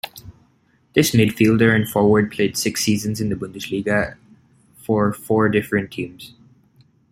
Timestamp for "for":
4.79-5.13